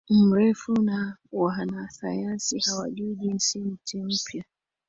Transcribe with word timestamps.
mrefu 0.09 0.81
Na 0.81 1.17
Wanasayansi 1.31 2.59
hawajui 2.59 3.15
Jinsi 3.15 3.59
Mti 3.59 4.01
mpya 4.03 4.43